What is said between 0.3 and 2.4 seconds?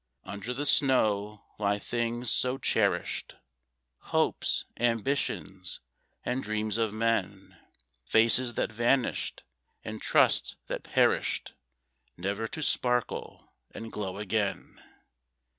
the snow lie things